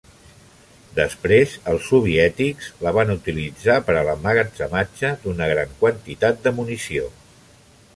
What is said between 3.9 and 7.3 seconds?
per a l'emmagatzematge d'una gran quantitat de munició.